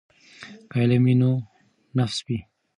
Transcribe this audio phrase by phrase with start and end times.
[0.69, 1.31] که علم وي نو
[1.97, 2.39] نفس وي.